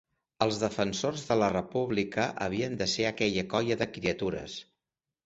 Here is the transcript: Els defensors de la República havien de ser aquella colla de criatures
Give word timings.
Els 0.43 0.55
defensors 0.61 1.25
de 1.27 1.35
la 1.41 1.49
República 1.53 2.25
havien 2.45 2.73
de 2.79 2.87
ser 2.95 3.05
aquella 3.11 3.45
colla 3.53 3.79
de 3.83 3.89
criatures 3.99 4.57